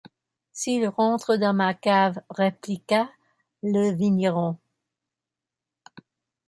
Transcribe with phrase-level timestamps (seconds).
[0.51, 3.07] s’il rentre dans ma cave, répliqua
[3.61, 4.57] le vigneron.